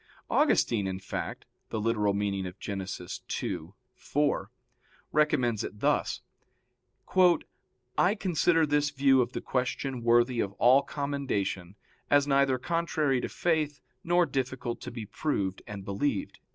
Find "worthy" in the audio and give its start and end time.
10.01-10.39